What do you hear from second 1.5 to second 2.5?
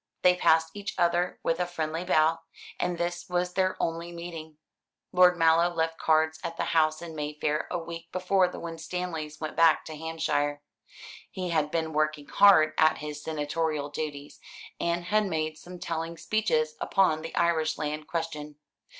a friendly bow,